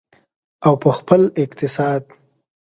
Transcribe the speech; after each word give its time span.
او 0.65 0.73
په 0.81 0.89
خپل 0.97 1.21
اقتصاد. 1.43 2.03